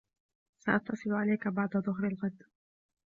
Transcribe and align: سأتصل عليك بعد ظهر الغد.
سأتصل 0.59 1.11
عليك 1.11 1.47
بعد 1.47 1.77
ظهر 1.77 2.07
الغد. 2.07 2.43